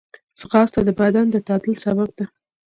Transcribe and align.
ځغاسته 0.39 0.79
د 0.85 0.89
بدن 0.99 1.25
د 1.31 1.35
تعادل 1.47 1.73
سبب 1.83 2.09
ده 2.17 2.25